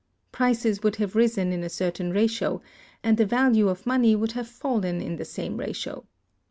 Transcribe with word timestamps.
Prices 0.31 0.81
would 0.81 0.95
have 0.95 1.15
risen 1.15 1.51
in 1.53 1.63
a 1.63 1.69
certain 1.69 2.09
ratio, 2.09 2.63
and 3.03 3.17
the 3.19 3.25
value 3.27 3.69
of 3.69 3.85
money 3.85 4.15
would 4.15 4.31
have 4.31 4.47
fallen 4.47 4.99
in 4.99 5.17
the 5.17 5.25
same 5.25 5.57
ratio. 5.57 6.07